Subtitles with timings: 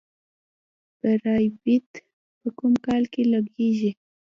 [0.99, 1.87] بیرایت
[2.39, 3.91] په کوم کار کې لګیږي؟